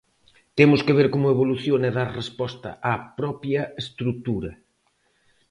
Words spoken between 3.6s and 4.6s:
estrutura.